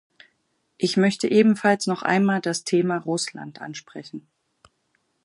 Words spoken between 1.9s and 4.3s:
einmal das Thema Russland ansprechen.